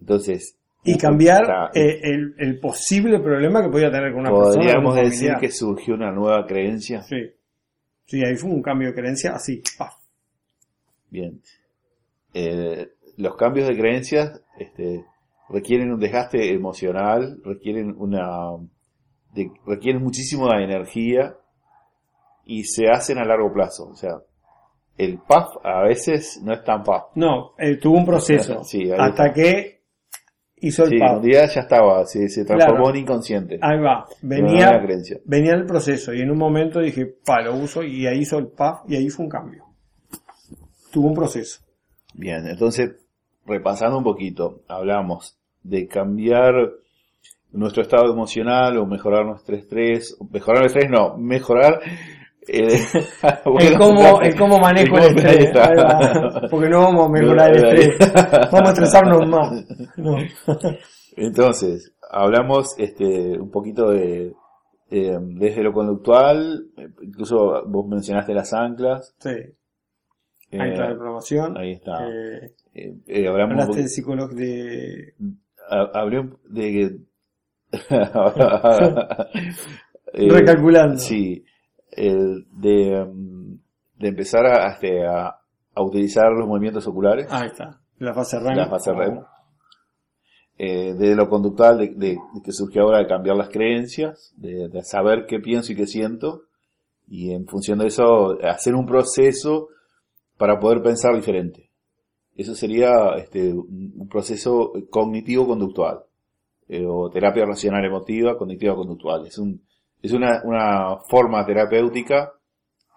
Entonces, 0.01 0.59
Y 0.87 0.99
cambiar 0.99 1.43
Está- 1.43 1.71
eh, 1.75 2.01
el, 2.03 2.35
el 2.39 2.59
posible 2.61 3.19
problema 3.21 3.63
que 3.63 3.69
podía 3.71 3.91
tener 3.91 4.13
con 4.13 4.21
una 4.21 4.31
persona. 4.31 4.55
podríamos 4.57 4.95
con 4.95 5.05
un 5.05 5.11
decir 5.11 5.35
que 5.41 5.51
surgió 5.51 5.95
una 5.95 6.13
nueva 6.13 6.47
creencia. 6.47 7.03
Sí. 7.03 7.31
Sí, 8.07 8.23
ahí 8.25 8.37
fue 8.37 8.51
un 8.51 8.63
cambio 8.63 8.89
de 8.89 8.95
creencia 8.95 9.33
así. 9.35 9.63
paf. 9.79 9.95
Bien. 11.11 11.41
Eh, 12.35 12.89
los 13.17 13.37
cambios 13.37 13.67
de 13.69 13.77
creencias 13.77 14.43
este, 14.59 15.05
requieren 15.49 15.93
un 15.93 15.99
desgaste 16.01 16.53
emocional, 16.53 17.41
requieren 17.45 17.95
una 17.99 18.29
de- 19.35 19.51
requieren 19.67 20.03
muchísimo 20.03 20.49
de 20.49 20.65
energía 20.65 21.35
y 22.45 22.65
se 22.65 22.89
hacen 22.89 23.19
a 23.19 23.25
largo 23.25 23.53
plazo. 23.53 23.89
O 23.89 23.97
sea, 23.97 24.19
el 24.99 25.19
PAF 25.19 25.49
a 25.65 25.83
veces 25.83 26.41
no 26.45 26.53
es 26.53 26.63
tan 26.65 26.83
PAF. 26.83 27.05
No, 27.17 27.53
eh, 27.59 27.77
tuvo 27.77 27.99
un 27.99 28.07
proceso. 28.07 28.63
Sí, 28.65 28.91
hasta 28.91 29.07
está. 29.09 29.33
que 29.33 29.76
hizo 30.59 30.85
el 30.85 30.91
Sí, 30.91 30.99
un 31.01 31.23
día 31.23 31.47
ya 31.47 31.61
estaba, 31.61 32.05
se, 32.07 32.29
se 32.29 32.45
transformó 32.45 32.85
Claro. 32.85 32.97
en 32.97 33.03
inconsciente. 33.03 33.59
Ahí 33.61 33.79
va. 33.79 34.07
Venía, 34.23 34.81
creencia. 34.83 35.19
venía 35.25 35.53
el 35.55 35.67
proceso 35.67 36.13
y 36.15 36.21
en 36.23 36.31
un 36.31 36.39
momento 36.39 36.81
dije, 36.81 37.07
pa, 37.25 37.43
lo 37.43 37.55
uso 37.57 37.83
y 37.83 38.07
ahí 38.07 38.21
hizo 38.21 38.39
el 38.39 38.49
PAF 38.49 38.81
y 38.89 38.97
ahí 38.97 39.09
fue 39.11 39.25
un 39.27 39.31
cambio. 39.31 39.65
Tuvo 40.91 41.09
un 41.09 41.15
proceso. 41.15 41.61
Bien, 42.15 42.47
entonces, 42.47 42.93
repasando 43.45 43.99
un 43.99 44.05
poquito, 44.05 44.63
hablamos 44.69 45.37
de 45.63 45.87
cambiar 45.87 46.55
nuestro 47.53 47.83
estado 47.83 48.11
emocional 48.13 48.77
o 48.79 48.87
mejorar 48.87 49.27
nuestro 49.27 49.57
estrés, 49.57 50.17
mejorar 50.31 50.63
el 50.63 50.67
estrés, 50.69 50.91
no, 50.91 51.17
mejorar 51.19 51.81
eh, 52.49 52.81
el, 53.45 53.53
bueno, 53.53 53.79
cómo, 53.79 54.21
el 54.23 54.37
cómo 54.37 54.59
manejo 54.59 54.97
el 54.99 55.05
estrés. 55.17 55.51
Porque 56.51 56.69
no 56.69 56.81
vamos 56.81 57.07
a 57.07 57.13
mejorar 57.13 57.57
el 57.57 57.65
estrés. 57.65 58.13
Vamos 58.53 58.69
a 58.69 58.73
estresarnos 58.73 59.29
más. 59.29 59.65
No. 59.97 60.17
Entonces, 61.17 61.95
hablamos 62.11 62.75
este, 62.79 63.39
un 63.39 63.51
poquito 63.51 63.91
de 63.91 64.35
eh, 64.91 65.19
desde 65.21 65.63
lo 65.63 65.73
conductual, 65.73 66.67
incluso 67.03 67.65
vos 67.67 67.87
mencionaste 67.89 68.35
las 68.35 68.53
anclas. 68.53 69.15
Sí. 69.19 69.31
eh, 69.31 70.61
Ancla 70.61 70.89
de 70.91 70.95
programación. 70.95 71.57
ahí 71.59 71.73
está. 71.73 72.07
Eh, 72.09 72.53
eh, 73.07 73.27
hablamos 73.29 73.53
hablaste 73.55 73.83
de 73.83 73.89
psicolog 73.89 74.31
de... 74.35 75.15
ha- 75.71 75.91
hablé 76.01 76.29
de 76.51 77.01
Recalculando. 80.13 80.99
Sí, 80.99 81.45
el 81.97 82.47
de, 82.53 83.05
mm, 83.05 83.59
de 83.99 84.09
empezar 84.09 84.47
a, 84.47 84.69
este, 84.73 85.07
a, 85.07 85.29
a 85.75 85.83
utilizar 85.83 86.31
los 86.33 86.47
movimientos 86.47 86.87
oculares, 86.87 87.27
Ahí 87.31 87.47
está. 87.49 87.81
La 87.99 88.13
fase 88.15 88.39
REM. 88.39 88.57
la 88.57 88.69
fase 88.69 88.93
REM, 88.93 89.21
eh, 90.59 90.95
de 90.95 91.15
lo 91.15 91.29
conductual, 91.29 91.79
de, 91.79 91.89
de- 91.89 92.19
de 92.35 92.43
que 92.45 92.53
surgió 92.53 92.83
ahora 92.83 92.99
de 92.99 93.07
cambiar 93.07 93.37
las 93.37 93.49
creencias, 93.51 94.33
de, 94.37 94.69
de 94.69 94.83
saber 94.85 95.27
qué 95.27 95.39
pienso 95.41 95.73
y 95.73 95.77
qué 95.77 95.87
siento, 95.87 96.43
y 97.09 97.33
en 97.33 97.47
función 97.47 97.79
de 97.79 97.87
eso 97.87 98.39
hacer 98.43 98.75
un 98.75 98.87
proceso 98.87 99.69
para 100.39 100.59
poder 100.59 100.83
pensar 100.83 101.15
diferente. 101.15 101.71
Eso 102.35 102.55
sería 102.55 103.15
este, 103.17 103.53
un 103.53 103.95
un 103.99 104.09
proceso 104.09 104.73
cognitivo-conductual, 104.91 106.01
eh, 106.69 106.85
o 106.87 107.09
terapia 107.11 107.45
racional 107.47 107.85
emotiva, 107.85 108.37
cognitiva-conductual. 108.37 109.27
Es, 109.27 109.39
un, 109.39 109.63
es 110.07 110.13
una, 110.13 110.43
una 110.45 110.97
forma 111.09 111.45
terapéutica 111.45 112.33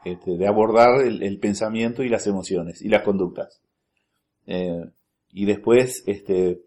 este, 0.06 0.38
de 0.38 0.48
abordar 0.48 1.02
el, 1.02 1.24
el 1.24 1.40
pensamiento 1.40 2.04
y 2.04 2.10
las 2.10 2.26
emociones 2.28 2.82
y 2.82 2.90
las 2.90 3.04
conductas. 3.04 3.62
Eh, 4.48 4.86
y 5.32 5.46
después, 5.46 6.04
este, 6.08 6.62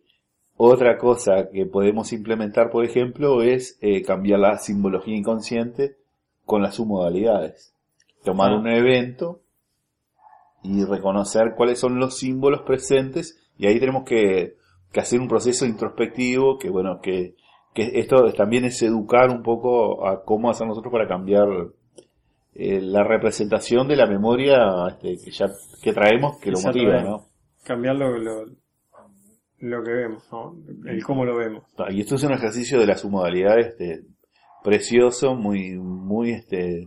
otra 0.56 0.99
cosa 0.99 1.49
que 1.52 1.66
podemos 1.66 2.12
implementar, 2.12 2.70
por 2.70 2.84
ejemplo, 2.84 3.42
es 3.42 3.78
eh, 3.80 4.02
cambiar 4.02 4.40
la 4.40 4.58
simbología 4.58 5.16
inconsciente 5.16 5.96
con 6.44 6.62
las 6.62 6.76
submodalidades. 6.76 7.75
Tomar 8.22 8.52
Ah. 8.52 8.58
un 8.58 8.68
evento 8.68 9.40
y 10.62 10.84
reconocer 10.84 11.54
cuáles 11.56 11.80
son 11.80 11.99
los 11.99 12.18
símbolos 12.18 12.62
presentes 12.62 13.38
y 13.58 13.66
ahí 13.66 13.80
tenemos 13.80 14.04
que, 14.04 14.56
que 14.92 15.00
hacer 15.00 15.18
un 15.18 15.28
proceso 15.28 15.66
introspectivo 15.66 16.58
que 16.58 16.70
bueno 16.70 17.00
que, 17.00 17.34
que 17.74 17.90
esto 17.94 18.32
también 18.34 18.64
es 18.64 18.82
educar 18.82 19.30
un 19.30 19.42
poco 19.42 20.06
a 20.06 20.24
cómo 20.24 20.50
hacer 20.50 20.66
nosotros 20.66 20.92
para 20.92 21.08
cambiar 21.08 21.48
eh, 22.54 22.80
la 22.82 23.02
representación 23.02 23.88
de 23.88 23.96
la 23.96 24.06
memoria 24.06 24.58
este, 24.88 25.16
que 25.24 25.30
ya 25.30 25.46
que 25.82 25.92
traemos 25.92 26.38
que 26.38 26.50
lo 26.50 26.60
motiva. 26.60 27.02
¿no? 27.02 27.26
Cambiar 27.64 27.96
lo, 27.96 28.18
lo, 28.18 28.44
lo 29.58 29.82
que 29.84 29.92
vemos, 29.92 30.28
¿no? 30.32 30.56
El 30.86 31.02
cómo 31.04 31.24
lo 31.24 31.36
vemos. 31.36 31.64
y 31.90 32.00
esto 32.00 32.16
es 32.16 32.24
un 32.24 32.32
ejercicio 32.32 32.78
de 32.78 32.86
la 32.86 32.96
submodalidad 32.96 33.58
este 33.58 34.02
precioso 34.62 35.34
muy 35.34 35.76
muy 35.78 36.32
este 36.32 36.86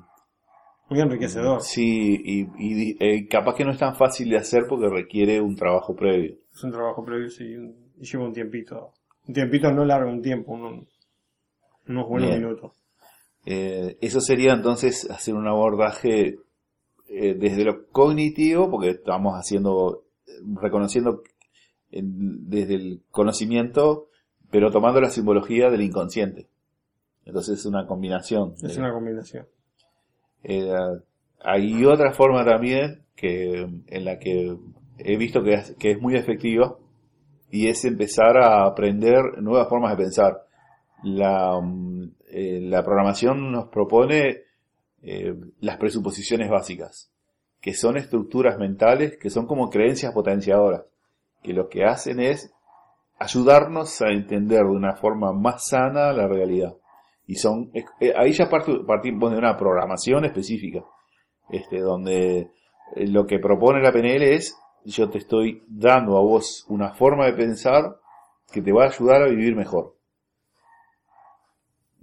Muy 0.90 1.00
enriquecedor. 1.00 1.62
sí 1.62 2.22
y, 2.24 2.42
y, 2.60 2.98
eh, 3.00 3.28
capaz 3.28 3.56
que 3.56 3.66
no 3.66 3.72
es 3.72 3.80
tan 3.80 3.96
fácil 3.96 4.30
de 4.30 4.38
hacer 4.38 4.64
porque 4.70 4.88
requiere 4.90 5.42
un 5.42 5.56
trabajo 5.56 5.96
previo 5.96 6.36
Es 6.54 6.64
un 6.64 6.72
trabajo 6.72 7.04
previo 7.04 7.30
sí, 7.30 7.56
y 7.98 8.04
lleva 8.06 8.26
un 8.26 8.34
tiempito. 8.34 8.92
Un 9.28 9.34
tiempito 9.34 9.72
no 9.72 9.86
largo, 9.86 10.10
un 10.12 10.22
tiempo, 10.22 10.54
un- 10.54 10.88
unos 11.88 12.08
buenos 12.08 12.30
Bien. 12.30 12.42
minutos. 12.42 12.74
Eh, 13.46 13.98
eso 14.02 14.20
sería 14.22 14.54
entonces 14.54 15.10
hacer 15.10 15.34
un 15.36 15.48
abordaje 15.48 16.40
eh, 17.08 17.36
desde 17.36 17.64
lo 17.64 17.88
cognitivo, 17.90 18.70
porque 18.72 18.90
estamos 18.90 19.36
haciendo, 19.36 20.06
eh, 20.28 20.32
reconociendo 20.60 21.22
en- 21.92 22.50
desde 22.50 22.74
el 22.76 23.02
conocimiento, 23.12 24.08
pero 24.50 24.72
tomando 24.72 25.00
la 25.00 25.10
simbología 25.12 25.70
del 25.70 25.82
inconsciente. 25.82 26.48
Entonces 27.24 27.60
es 27.60 27.66
una 27.68 27.86
combinación. 27.86 28.54
Es 28.64 28.74
de- 28.76 28.80
una 28.80 28.92
combinación. 28.92 29.46
eh, 30.44 30.72
hay 31.42 31.86
otra 31.86 32.12
forma 32.14 32.44
también 32.44 33.04
que 33.16 33.62
en 33.88 34.06
la 34.06 34.18
que 34.20 34.58
he 34.98 35.18
visto 35.18 35.44
que 35.44 35.54
es, 35.54 35.76
que 35.80 35.92
es 35.92 36.02
muy 36.02 36.16
efectiva 36.16 36.78
y 37.56 37.70
es 37.70 37.86
empezar 37.86 38.38
a 38.38 38.66
aprender 38.66 39.42
nuevas 39.42 39.70
formas 39.70 39.92
de 39.92 40.04
pensar. 40.04 40.46
La, 41.04 41.58
mm, 41.62 42.12
eh, 42.28 42.60
la 42.64 42.84
programación 42.84 43.50
nos 43.50 43.70
propone 43.70 44.42
eh, 45.02 45.34
las 45.62 45.78
presuposiciones 45.78 46.50
básicas, 46.50 47.10
que 47.62 47.74
son 47.74 47.96
estructuras 47.96 48.60
mentales 48.60 49.18
que 49.18 49.30
son 49.30 49.48
como 49.48 49.70
creencias 49.70 50.12
potenciadoras, 50.12 50.84
que 51.42 51.54
lo 51.54 51.70
que 51.70 51.86
hacen 51.86 52.20
es 52.20 52.54
ayudarnos 53.20 54.02
a 54.02 54.10
entender 54.10 54.64
de 54.64 54.72
una 54.72 54.98
forma 54.98 55.32
más 55.32 55.70
sana 55.70 56.12
la 56.12 56.28
realidad. 56.28 56.76
Y 57.26 57.36
son, 57.36 57.72
eh, 57.74 58.14
ahí 58.18 58.34
ya 58.34 58.50
partimos 58.50 59.32
de 59.32 59.38
una 59.38 59.56
programación 59.56 60.26
específica, 60.26 60.84
este, 61.50 61.80
donde 61.80 62.52
lo 62.98 63.26
que 63.26 63.40
propone 63.40 63.82
la 63.82 63.94
PNL 63.94 64.24
es, 64.36 64.58
yo 64.86 65.10
te 65.10 65.18
estoy 65.20 65.64
dando 65.68 66.18
a 66.18 66.22
vos 66.22 66.66
una 66.70 66.94
forma 66.94 67.26
de 67.26 67.34
pensar 67.34 67.98
que 68.52 68.62
te 68.62 68.72
va 68.72 68.86
a 68.86 68.90
ayudar 68.90 69.24
a 69.24 69.28
vivir 69.28 69.56
mejor. 69.56 69.96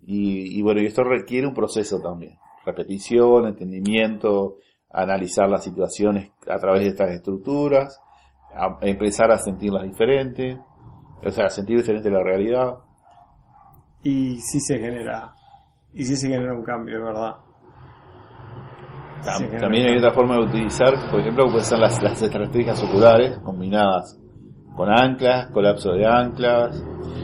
Y, 0.04 0.58
y 0.58 0.62
bueno, 0.62 0.80
y 0.80 0.86
esto 0.86 1.04
requiere 1.04 1.46
un 1.46 1.54
proceso 1.54 2.00
también. 2.00 2.38
Repetición, 2.64 3.46
entendimiento, 3.46 4.56
analizar 4.90 5.48
las 5.48 5.64
situaciones 5.64 6.30
a 6.48 6.58
través 6.58 6.82
de 6.82 6.88
estas 6.88 7.10
estructuras, 7.10 8.00
a- 8.54 8.78
empezar 8.82 9.30
a 9.30 9.38
sentirlas 9.38 9.84
diferentes, 9.84 10.58
o 11.24 11.30
sea, 11.30 11.46
a 11.46 11.50
sentir 11.50 11.78
diferente 11.78 12.10
la 12.10 12.22
realidad. 12.22 12.78
Y 14.02 14.40
sí 14.40 14.58
se 14.60 14.78
genera, 14.78 15.32
y 15.94 16.04
sí 16.04 16.16
se 16.16 16.28
genera 16.28 16.52
un 16.52 16.64
cambio, 16.64 16.98
de 16.98 17.04
verdad. 17.04 17.36
También 19.60 19.86
hay 19.88 19.96
otra 19.98 20.12
forma 20.12 20.36
de 20.36 20.42
utilizar, 20.44 20.92
por 21.10 21.20
ejemplo, 21.20 21.44
pueden 21.46 21.64
ser 21.64 21.78
las, 21.78 22.02
las 22.02 22.20
estrategias 22.22 22.82
oculares 22.82 23.38
combinadas 23.38 24.18
con 24.76 24.88
anclas, 24.90 25.48
colapso 25.52 25.92
de 25.92 26.06
anclas. 26.06 26.82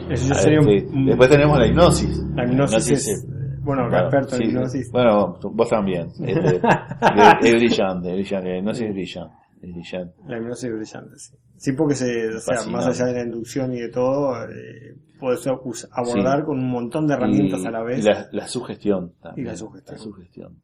Eso 0.09 0.33
Ah, 0.33 0.35
sería 0.35 0.59
un- 0.59 0.65
sí. 0.65 0.85
un- 0.93 1.05
Después 1.07 1.29
tenemos 1.29 1.57
la 1.59 1.67
hipnosis. 1.67 2.23
La 2.35 2.45
hipnosis 2.45 2.91
es, 2.91 3.07
es- 3.07 3.27
bueno, 3.61 3.87
Claro, 3.89 4.05
experto 4.07 4.35
en 4.35 4.41
sí. 4.41 4.47
hipnosis. 4.49 4.91
Bueno, 4.91 5.37
vos 5.51 5.69
también. 5.69 6.07
Este, 6.25 6.61
es, 7.41 7.53
brillante, 7.53 8.13
brillante. 8.13 8.49
La 8.49 8.57
hipnosis 8.57 8.83
es 8.87 8.93
brillante. 8.93 9.35
Es 9.61 9.73
brillante. 9.73 10.13
La 10.27 10.37
hipnosis 10.37 10.63
es 10.69 10.75
brillante, 10.75 11.17
sí. 11.17 11.35
Sí, 11.57 11.73
porque 11.73 11.93
se, 11.95 12.27
o 12.29 12.39
sea, 12.39 12.65
más 12.71 12.87
allá 12.87 13.05
de 13.07 13.13
la 13.15 13.23
inducción 13.23 13.73
y 13.73 13.79
de 13.81 13.89
todo, 13.89 14.33
eh, 14.45 14.95
puedes 15.19 15.45
abordar 15.45 16.39
Sí. 16.39 16.45
con 16.45 16.57
un 16.59 16.69
montón 16.71 17.05
de 17.05 17.15
herramientas 17.15 17.59
Y- 17.61 17.67
a 17.67 17.71
la 17.71 17.83
vez. 17.83 17.99
y 17.99 18.03
la, 18.03 18.27
la 18.31 18.47
sugestión 18.47 19.11
también. 19.21 19.47
Y 19.47 19.49
la 19.49 19.57
sugestión. 19.57 19.97
La 19.97 20.01
sugestión. 20.03 20.55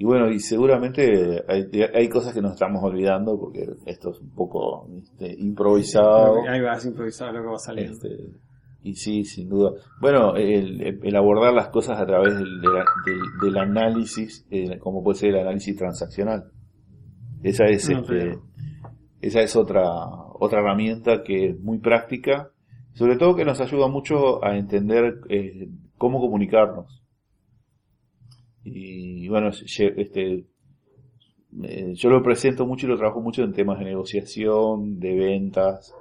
Y 0.00 0.04
bueno, 0.04 0.30
y 0.30 0.38
seguramente 0.38 1.42
hay, 1.48 1.64
hay 1.92 2.08
cosas 2.08 2.32
que 2.32 2.40
nos 2.40 2.52
estamos 2.52 2.82
olvidando 2.84 3.36
porque 3.38 3.68
esto 3.86 4.10
es 4.10 4.20
un 4.20 4.30
poco 4.30 4.86
este, 4.96 5.34
improvisado. 5.38 6.36
Ahí 6.48 6.60
va, 6.60 6.74
es 6.74 6.86
improvisado 6.86 7.32
lo 7.32 7.40
que 7.42 7.48
va 7.48 7.54
a 7.56 7.58
salir. 7.58 7.90
Este, 7.90 8.08
y 8.84 8.94
sí, 8.94 9.24
sin 9.24 9.48
duda. 9.48 9.72
Bueno, 10.00 10.36
el, 10.36 11.00
el 11.02 11.16
abordar 11.16 11.52
las 11.52 11.68
cosas 11.70 11.98
a 12.00 12.06
través 12.06 12.32
del, 12.36 12.60
del- 12.60 13.40
del 13.42 13.56
análisis, 13.58 14.46
eh, 14.50 14.78
como 14.78 15.02
puede 15.02 15.18
ser 15.18 15.30
el 15.30 15.40
análisis 15.40 15.76
transaccional. 15.76 16.44
Esa 17.42 17.64
es, 17.66 17.90
No, 17.90 17.98
este, 18.00 18.12
pero- 18.14 18.42
esa 19.20 19.40
es 19.40 19.56
otra, 19.56 19.82
otra 20.38 20.60
herramienta 20.60 21.24
que 21.24 21.50
es 21.50 21.60
muy 21.60 21.78
práctica, 21.78 22.50
sobre 22.92 23.16
todo 23.16 23.34
que 23.34 23.44
nos 23.44 23.60
ayuda 23.60 23.88
mucho 23.88 24.44
a 24.44 24.56
entender 24.56 25.18
eh, 25.28 25.68
cómo 25.96 26.20
comunicarnos. 26.20 27.02
Y 28.74 29.28
bueno, 29.28 29.48
este, 29.48 30.44
eh, 31.62 31.92
yo 31.94 32.10
lo 32.10 32.22
presento 32.22 32.66
mucho 32.66 32.86
y 32.86 32.90
lo 32.90 32.96
trabajo 32.96 33.20
mucho 33.20 33.42
en 33.42 33.52
temas 33.52 33.78
de 33.78 33.86
negociación, 33.86 34.98
de 34.98 35.14
ventas. 35.14 35.94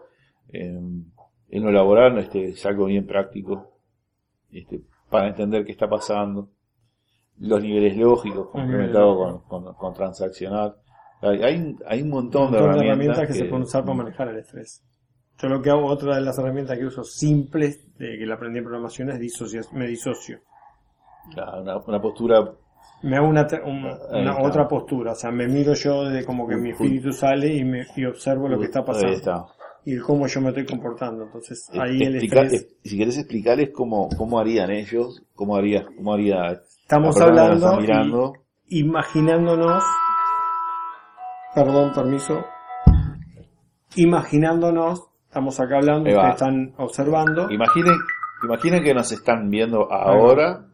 en 0.49 1.13
lo 1.49 1.71
laboral 1.71 2.17
este, 2.17 2.49
es 2.49 2.65
algo 2.65 2.85
bien 2.85 3.05
práctico 3.05 3.77
este, 4.51 4.81
para 5.09 5.27
entender 5.27 5.65
qué 5.65 5.71
está 5.71 5.87
pasando. 5.89 6.49
Los 7.39 7.61
niveles 7.61 7.95
lógicos 7.97 8.49
complementados 8.49 9.43
con, 9.43 9.73
con, 9.75 9.93
transaccional. 9.93 10.75
Hay, 11.21 11.75
hay, 11.85 12.01
un 12.01 12.09
montón, 12.09 12.51
de, 12.51 12.57
herramientas 12.57 13.27
que, 13.27 13.33
se 13.33 13.45
pueden 13.45 13.63
usar 13.63 13.83
para 13.83 13.95
manejar 13.95 14.29
el 14.29 14.37
estrés. 14.37 14.83
Yo 15.39 15.47
lo 15.47 15.61
que 15.61 15.69
hago, 15.69 15.85
otra 15.85 16.15
de 16.15 16.21
las 16.21 16.37
herramientas 16.39 16.77
que 16.79 16.85
uso 16.85 17.03
simples, 17.03 17.95
de 17.97 18.17
que 18.17 18.25
la 18.25 18.35
aprendí 18.35 18.57
en 18.57 18.65
programación, 18.65 19.11
es 19.11 19.19
disocia, 19.19 19.61
me 19.73 19.87
disocio. 19.87 20.39
Una 21.87 22.01
postura 22.01 22.51
me 23.03 23.17
hago 23.17 23.27
una, 23.27 23.47
una 24.11 24.41
otra 24.41 24.67
postura, 24.67 25.11
o 25.11 25.15
sea, 25.15 25.31
me 25.31 25.47
miro 25.47 25.73
yo 25.73 26.05
de 26.05 26.25
como 26.25 26.47
que 26.47 26.55
mi 26.55 26.71
espíritu 26.71 27.11
sale 27.11 27.53
y, 27.53 27.63
me, 27.63 27.85
y 27.95 28.05
observo 28.05 28.47
lo 28.47 28.57
que 28.57 28.65
está 28.65 28.83
pasando. 28.83 29.49
Y 29.85 29.97
cómo 29.99 30.27
yo 30.27 30.41
me 30.41 30.49
estoy 30.49 30.65
comportando. 30.65 31.23
Entonces, 31.23 31.69
ahí 31.79 32.01
el 32.01 32.17
estrés... 32.17 32.75
Si 32.83 32.97
quieres 32.97 33.17
explicarles 33.17 33.69
cómo, 33.73 34.09
cómo 34.17 34.37
harían 34.39 34.69
ellos, 34.69 35.23
cómo 35.33 35.55
haría, 35.55 35.85
cómo 35.95 36.13
haría... 36.13 36.59
Estamos 36.81 37.21
hablando, 37.21 37.79
mirando. 37.79 38.33
imaginándonos, 38.67 39.83
perdón, 41.53 41.93
permiso, 41.93 42.43
imaginándonos, 43.95 45.07
estamos 45.27 45.59
acá 45.59 45.77
hablando, 45.77 46.09
ustedes 46.09 46.33
están 46.33 46.73
observando. 46.77 47.49
Imaginen, 47.51 47.95
imaginen 48.43 48.83
que 48.83 48.93
nos 48.93 49.11
están 49.11 49.49
viendo 49.49 49.91
ahora 49.91 50.66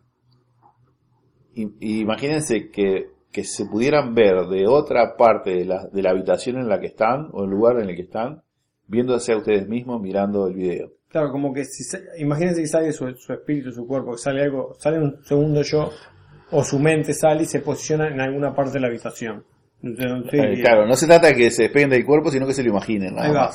imagínense 1.55 2.69
que, 2.69 3.09
que, 3.31 3.43
se 3.43 3.65
pudieran 3.65 4.13
ver 4.13 4.47
de 4.47 4.67
otra 4.67 5.15
parte 5.17 5.51
de 5.51 5.65
la, 5.65 5.87
de 5.87 6.01
la 6.01 6.11
habitación 6.11 6.57
en 6.57 6.67
la 6.67 6.79
que 6.79 6.87
están 6.87 7.29
o 7.31 7.43
el 7.43 7.49
lugar 7.49 7.79
en 7.79 7.89
el 7.89 7.95
que 7.95 8.03
están, 8.03 8.41
viéndose 8.87 9.33
a 9.33 9.37
ustedes 9.37 9.67
mismos 9.67 10.01
mirando 10.01 10.47
el 10.47 10.55
video. 10.55 10.91
Claro, 11.09 11.31
como 11.31 11.53
que 11.53 11.65
si 11.65 11.83
imagínense 12.17 12.61
que 12.61 12.67
sale 12.67 12.91
su, 12.91 13.13
su 13.15 13.33
espíritu, 13.33 13.71
su 13.71 13.85
cuerpo, 13.85 14.13
que 14.13 14.17
sale 14.17 14.43
algo, 14.43 14.73
sale 14.79 14.99
un 14.99 15.23
segundo 15.23 15.61
yo, 15.61 15.91
o 16.51 16.63
su 16.63 16.79
mente 16.79 17.13
sale 17.13 17.43
y 17.43 17.45
se 17.45 17.59
posiciona 17.59 18.07
en 18.07 18.19
alguna 18.19 18.53
parte 18.53 18.73
de 18.73 18.79
la 18.79 18.87
habitación. 18.87 19.43
Eh, 19.83 20.61
claro, 20.61 20.87
no 20.87 20.95
se 20.95 21.07
trata 21.07 21.27
de 21.27 21.35
que 21.35 21.51
se 21.51 21.63
despeguen 21.63 21.89
del 21.89 22.05
cuerpo, 22.05 22.31
sino 22.31 22.47
que 22.47 22.53
se 22.53 22.63
lo 22.63 22.69
imaginen. 22.69 23.19
Ahí 23.19 23.33
va. 23.33 23.51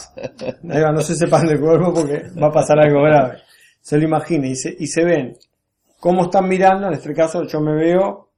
Ahí 0.68 0.82
va, 0.82 0.92
no 0.92 1.00
se 1.00 1.16
sepan 1.16 1.46
del 1.46 1.58
cuerpo 1.58 1.94
porque 1.94 2.24
va 2.40 2.48
a 2.48 2.52
pasar 2.52 2.78
algo 2.78 3.02
grave. 3.02 3.38
Se 3.80 3.96
lo 3.96 4.04
imaginen 4.04 4.50
y 4.50 4.56
se, 4.56 4.76
y 4.78 4.86
se 4.88 5.04
ven 5.04 5.36
cómo 5.98 6.24
están 6.24 6.48
mirando, 6.48 6.86
en 6.86 6.94
este 6.94 7.12
caso 7.14 7.44
yo 7.44 7.60
me 7.60 7.74
veo 7.74 8.28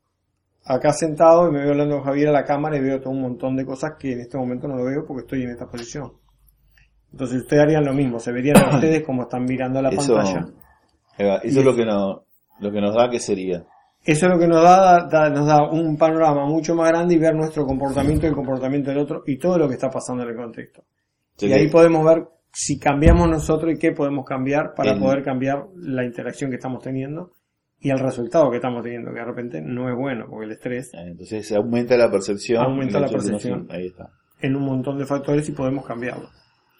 acá 0.64 0.92
sentado 0.92 1.48
y 1.48 1.52
me 1.52 1.60
veo 1.60 1.70
hablando 1.70 1.96
con 1.96 2.04
Javier 2.04 2.28
a 2.28 2.32
la 2.32 2.44
cámara 2.44 2.76
y 2.76 2.80
veo 2.80 3.00
todo 3.00 3.10
un 3.10 3.22
montón 3.22 3.56
de 3.56 3.64
cosas 3.64 3.92
que 3.98 4.12
en 4.12 4.20
este 4.20 4.36
momento 4.38 4.68
no 4.68 4.76
lo 4.76 4.84
veo 4.84 5.04
porque 5.06 5.22
estoy 5.22 5.42
en 5.42 5.50
esta 5.50 5.66
posición. 5.66 6.12
Entonces 7.12 7.42
ustedes 7.42 7.62
harían 7.62 7.84
lo 7.84 7.92
mismo, 7.92 8.18
se 8.18 8.32
verían 8.32 8.56
a 8.58 8.68
ustedes 8.74 9.04
como 9.04 9.22
están 9.22 9.44
mirando 9.44 9.82
la 9.82 9.90
pantalla. 9.90 10.46
eso 11.18 11.60
es 11.60 11.64
lo 11.64 11.74
que, 11.74 11.84
no, 11.84 12.24
lo 12.60 12.72
que 12.72 12.80
nos 12.80 12.94
da, 12.94 13.10
que 13.10 13.18
sería? 13.18 13.64
Eso 14.02 14.26
es 14.26 14.32
lo 14.32 14.38
que 14.38 14.46
nos 14.46 14.62
da, 14.62 15.28
nos 15.28 15.46
da 15.46 15.68
un 15.70 15.96
panorama 15.96 16.46
mucho 16.46 16.74
más 16.74 16.88
grande 16.88 17.14
y 17.14 17.18
ver 17.18 17.34
nuestro 17.34 17.66
comportamiento 17.66 18.26
y 18.26 18.30
el 18.30 18.34
comportamiento 18.34 18.90
del 18.90 19.00
otro 19.00 19.22
y 19.26 19.38
todo 19.38 19.58
lo 19.58 19.68
que 19.68 19.74
está 19.74 19.90
pasando 19.90 20.22
en 20.22 20.30
el 20.30 20.36
contexto. 20.36 20.84
y 21.38 21.52
ahí 21.52 21.68
podemos 21.68 22.04
ver 22.04 22.26
si 22.52 22.78
cambiamos 22.78 23.28
nosotros 23.28 23.74
y 23.74 23.78
qué 23.78 23.92
podemos 23.92 24.24
cambiar 24.24 24.74
para 24.74 24.98
poder 24.98 25.22
cambiar 25.22 25.66
la 25.76 26.04
interacción 26.04 26.50
que 26.50 26.56
estamos 26.56 26.82
teniendo 26.82 27.30
y 27.80 27.90
el 27.90 27.98
resultado 27.98 28.50
que 28.50 28.56
estamos 28.56 28.82
teniendo, 28.82 29.10
que 29.10 29.20
de 29.20 29.24
repente 29.24 29.60
no 29.62 29.88
es 29.88 29.96
bueno, 29.96 30.26
porque 30.28 30.44
el 30.44 30.52
estrés... 30.52 30.90
Ah, 30.94 31.02
entonces 31.02 31.46
se 31.46 31.56
aumenta 31.56 31.96
la 31.96 32.10
percepción. 32.10 32.62
Aumenta 32.62 33.00
la 33.00 33.08
percepción. 33.08 33.66
Ahí 33.70 33.86
está. 33.86 34.10
En 34.40 34.54
un 34.54 34.64
montón 34.64 34.98
de 34.98 35.06
factores 35.06 35.48
y 35.48 35.52
podemos 35.52 35.86
cambiarlo. 35.86 36.28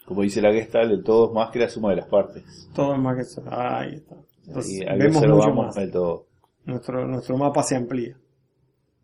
Como 0.05 0.23
dice 0.23 0.43
la 0.43 0.53
Gestalt, 0.53 0.91
el 0.91 1.03
todo 1.03 1.29
es 1.29 1.35
más 1.35 1.51
que 1.51 1.59
la 1.59 1.69
suma 1.69 1.91
de 1.91 1.97
las 1.97 2.07
partes. 2.07 2.69
Todo 2.75 2.95
es 2.95 3.01
más 3.01 3.17
que 3.17 3.23
eso. 3.23 3.43
Ahí 3.51 3.95
está. 3.95 4.17
Entonces, 4.47 4.85
vemos 4.99 5.27
mucho 5.27 5.55
más. 5.55 5.91
todo. 5.91 6.27
Nuestro, 6.67 7.07
nuestro 7.07 7.39
mapa 7.39 7.63
se 7.63 7.77
amplía. 7.77 8.17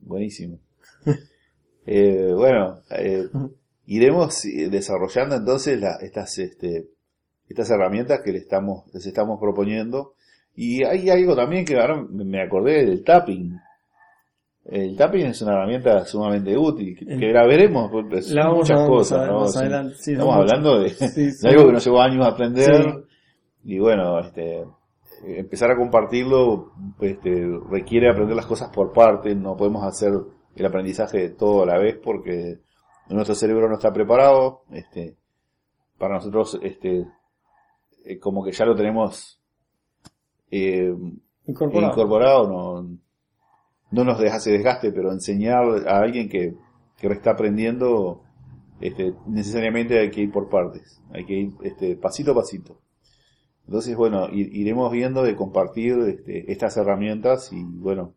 Buenísimo. 0.00 0.58
eh, 1.86 2.32
bueno, 2.34 2.80
eh, 2.90 3.28
iremos 3.86 4.44
eh, 4.44 4.68
desarrollando 4.68 5.36
entonces 5.36 5.80
la, 5.80 5.96
estas, 6.02 6.38
este, 6.38 6.88
estas 7.48 7.70
herramientas 7.70 8.20
que 8.22 8.32
le 8.32 8.38
estamos, 8.38 8.84
les 8.92 9.06
estamos 9.06 9.38
proponiendo 9.40 10.15
y 10.56 10.82
hay 10.82 11.10
algo 11.10 11.36
también 11.36 11.66
que 11.66 11.78
ahora 11.78 12.02
me 12.10 12.42
acordé 12.42 12.86
del 12.86 13.04
tapping. 13.04 13.60
El 14.64 14.96
tapping 14.96 15.26
es 15.26 15.42
una 15.42 15.52
herramienta 15.52 16.04
sumamente 16.06 16.56
útil, 16.56 16.96
que, 16.98 17.30
la 17.30 17.46
veremos, 17.46 17.90
pues, 17.90 18.34
muchas 18.34 18.88
cosas. 18.88 19.28
estamos 20.08 20.34
hablando 20.34 20.80
de, 20.80 20.92
algo 21.44 21.66
que 21.66 21.72
nos 21.72 21.84
llevó 21.84 22.00
años 22.00 22.26
a 22.26 22.30
aprender. 22.30 23.04
Y 23.64 23.78
bueno, 23.78 24.18
este, 24.18 24.64
empezar 25.26 25.70
a 25.70 25.76
compartirlo 25.76 26.72
este, 27.00 27.46
requiere 27.70 28.10
aprender 28.10 28.34
las 28.34 28.46
cosas 28.46 28.70
por 28.70 28.92
parte, 28.92 29.34
no 29.34 29.56
podemos 29.56 29.84
hacer 29.84 30.12
el 30.56 30.66
aprendizaje 30.66 31.18
de 31.18 31.30
todo 31.30 31.64
a 31.64 31.66
la 31.66 31.78
vez 31.78 31.98
porque 32.02 32.60
nuestro 33.10 33.34
cerebro 33.34 33.68
no 33.68 33.74
está 33.74 33.92
preparado. 33.92 34.62
Este, 34.70 35.16
para 35.98 36.14
nosotros, 36.14 36.58
este, 36.62 37.06
eh, 38.06 38.18
como 38.18 38.42
que 38.42 38.52
ya 38.52 38.64
lo 38.64 38.74
tenemos 38.74 39.36
eh, 40.64 40.96
incorporado. 41.46 42.48
no, 42.48 42.98
no 43.90 44.04
nos 44.04 44.20
hace 44.20 44.52
desgaste, 44.52 44.92
pero 44.92 45.12
enseñar 45.12 45.64
a 45.88 45.98
alguien 45.98 46.28
que, 46.28 46.54
que 46.98 47.06
está 47.08 47.32
aprendiendo, 47.32 48.22
este, 48.80 49.14
necesariamente 49.26 49.98
hay 49.98 50.10
que 50.10 50.22
ir 50.22 50.32
por 50.32 50.48
partes, 50.48 51.00
hay 51.12 51.24
que 51.24 51.34
ir 51.34 51.52
este, 51.62 51.96
pasito 51.96 52.32
a 52.32 52.36
pasito. 52.36 52.80
Entonces, 53.66 53.96
bueno, 53.96 54.28
iremos 54.32 54.92
viendo 54.92 55.22
de 55.24 55.34
compartir 55.34 55.98
este, 56.06 56.52
estas 56.52 56.76
herramientas 56.76 57.52
y, 57.52 57.64
bueno, 57.64 58.14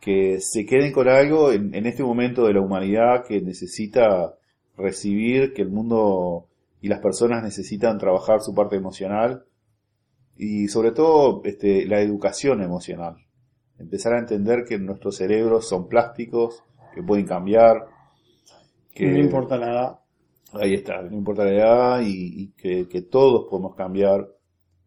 que 0.00 0.40
se 0.40 0.64
queden 0.64 0.92
con 0.92 1.08
algo 1.08 1.52
en, 1.52 1.74
en, 1.74 1.84
este 1.84 2.02
momento 2.02 2.46
de 2.46 2.54
la 2.54 2.60
humanidad 2.60 3.24
que 3.26 3.42
necesita 3.42 4.34
recibir, 4.78 5.52
que 5.52 5.62
el 5.62 5.70
mundo 5.70 6.46
y 6.80 6.88
las 6.88 7.00
personas 7.00 7.42
necesitan 7.42 7.98
trabajar 7.98 8.40
su 8.40 8.54
parte 8.54 8.76
emocional 8.76 9.44
y 10.38 10.68
sobre 10.68 10.92
todo 10.92 11.42
este, 11.44 11.84
la 11.86 12.00
educación 12.00 12.62
emocional. 12.62 13.16
Empezar 13.76 14.14
a 14.14 14.20
entender 14.20 14.64
que 14.64 14.78
nuestros 14.78 15.16
cerebros 15.16 15.68
son 15.68 15.88
plásticos, 15.88 16.62
que 16.94 17.02
pueden 17.02 17.26
cambiar. 17.26 17.86
Que 18.94 19.06
no 19.06 19.18
importa 19.18 19.56
la 19.56 19.70
edad. 19.70 19.98
Ahí 20.52 20.74
está, 20.74 21.02
no 21.02 21.16
importa 21.16 21.44
la 21.44 21.50
edad 21.50 22.00
y, 22.04 22.52
que, 22.52 23.02
todos 23.02 23.46
podemos 23.50 23.74
cambiar 23.74 24.28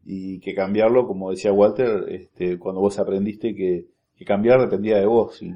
y 0.03 0.39
que 0.39 0.55
cambiarlo, 0.55 1.05
como 1.05 1.29
decía 1.29 1.51
Walter, 1.51 2.05
este, 2.07 2.57
cuando 2.57 2.81
vos 2.81 2.97
aprendiste 2.97 3.53
que, 3.53 3.85
cambiar 4.25 4.61
dependía 4.61 4.97
de 4.97 5.05
vos 5.07 5.41
y, 5.41 5.51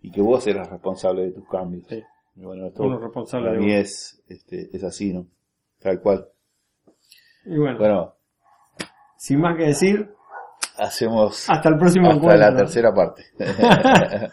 y, 0.00 0.10
que 0.10 0.20
vos 0.20 0.46
eras 0.46 0.70
responsable 0.70 1.22
de 1.22 1.32
tus 1.32 1.48
cambios. 1.48 1.86
Sí. 1.88 2.02
Y 2.36 2.44
bueno, 2.44 2.66
esto 2.66 2.98
responsable 2.98 3.48
para 3.48 3.60
mí 3.60 3.72
es, 3.72 4.22
este, 4.28 4.68
es 4.72 4.84
así, 4.84 5.12
¿no? 5.12 5.26
Tal 5.80 6.00
cual. 6.00 6.28
Y 7.46 7.56
bueno, 7.58 7.78
bueno 7.78 8.15
sin 9.16 9.40
más 9.40 9.56
que 9.56 9.64
decir, 9.64 10.14
hacemos 10.78 11.48
hasta 11.48 11.68
el 11.68 11.76
próximo 11.76 12.10
hasta 12.10 12.36
la 12.36 12.56
tercera 12.56 12.92
parte. 12.92 13.24